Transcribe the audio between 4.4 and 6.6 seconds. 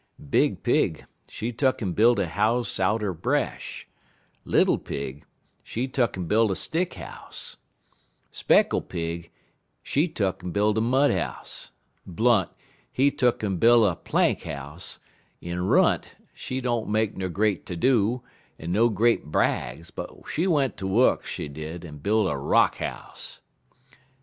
Little Pig, she tuck'n buil' a